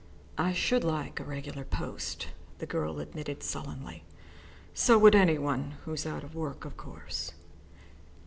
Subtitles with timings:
[0.39, 4.03] "I should like a regular post," the girl admitted sullenly.
[4.73, 7.33] "So would any one who's out of work, of course."